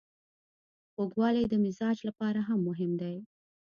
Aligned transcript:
خوږوالی 0.91 1.43
د 1.47 1.53
مزاج 1.63 1.97
لپاره 2.07 2.39
هم 2.47 2.59
مهم 2.69 2.91
دی. 3.01 3.15